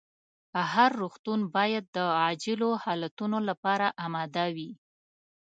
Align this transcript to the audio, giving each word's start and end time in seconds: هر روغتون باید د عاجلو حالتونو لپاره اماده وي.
هر 0.73 0.91
روغتون 1.01 1.39
باید 1.55 1.85
د 1.95 1.97
عاجلو 2.21 2.69
حالتونو 2.83 3.37
لپاره 3.49 3.87
اماده 4.05 4.45
وي. 4.55 4.71